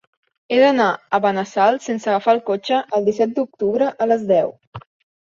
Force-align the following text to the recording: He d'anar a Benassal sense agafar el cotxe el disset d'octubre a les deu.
He 0.53 0.57
d'anar 0.63 0.87
a 0.93 1.19
Benassal 1.25 1.77
sense 1.89 2.11
agafar 2.13 2.37
el 2.39 2.43
cotxe 2.49 2.83
el 3.01 3.09
disset 3.13 3.39
d'octubre 3.39 3.95
a 4.07 4.13
les 4.15 4.29
deu. 4.37 4.55